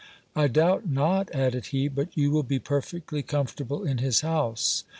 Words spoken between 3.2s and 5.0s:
comfortable in his house.